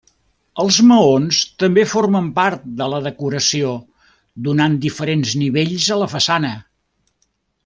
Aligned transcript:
Els 0.61 0.77
maons 0.91 1.41
també 1.63 1.83
formen 1.91 2.31
part 2.39 2.65
de 2.81 2.87
la 2.93 3.01
decoració, 3.09 3.75
donant 4.49 4.81
diferents 4.87 5.37
nivells 5.45 5.93
a 5.97 6.01
la 6.05 6.13
façana. 6.19 6.55